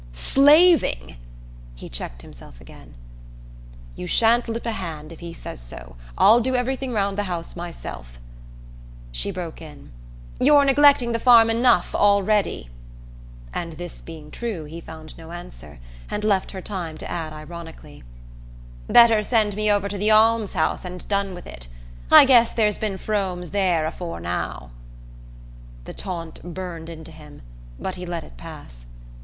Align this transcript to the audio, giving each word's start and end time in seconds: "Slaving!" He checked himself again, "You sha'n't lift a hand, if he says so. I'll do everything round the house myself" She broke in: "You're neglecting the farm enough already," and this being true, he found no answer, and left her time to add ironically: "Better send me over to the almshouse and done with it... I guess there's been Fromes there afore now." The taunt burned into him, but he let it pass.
"Slaving!" 0.13 1.17
He 1.75 1.87
checked 1.87 2.23
himself 2.23 2.59
again, 2.59 2.95
"You 3.95 4.07
sha'n't 4.07 4.47
lift 4.47 4.65
a 4.65 4.71
hand, 4.71 5.11
if 5.11 5.19
he 5.19 5.31
says 5.31 5.59
so. 5.61 5.95
I'll 6.17 6.39
do 6.39 6.55
everything 6.55 6.91
round 6.91 7.19
the 7.19 7.25
house 7.29 7.55
myself" 7.55 8.17
She 9.11 9.29
broke 9.29 9.61
in: 9.61 9.91
"You're 10.39 10.65
neglecting 10.65 11.11
the 11.11 11.19
farm 11.19 11.51
enough 11.51 11.93
already," 11.93 12.71
and 13.53 13.73
this 13.73 14.01
being 14.01 14.31
true, 14.31 14.65
he 14.65 14.81
found 14.81 15.15
no 15.19 15.29
answer, 15.31 15.77
and 16.09 16.23
left 16.23 16.49
her 16.49 16.63
time 16.63 16.97
to 16.97 17.07
add 17.07 17.31
ironically: 17.31 18.03
"Better 18.87 19.21
send 19.21 19.55
me 19.55 19.71
over 19.71 19.87
to 19.87 19.99
the 19.99 20.09
almshouse 20.09 20.83
and 20.83 21.07
done 21.09 21.35
with 21.35 21.45
it... 21.45 21.67
I 22.09 22.25
guess 22.25 22.51
there's 22.51 22.79
been 22.79 22.97
Fromes 22.97 23.51
there 23.51 23.85
afore 23.85 24.19
now." 24.19 24.71
The 25.85 25.93
taunt 25.93 26.41
burned 26.55 26.89
into 26.89 27.11
him, 27.11 27.43
but 27.79 27.97
he 27.97 28.07
let 28.07 28.23
it 28.23 28.35
pass. 28.35 28.87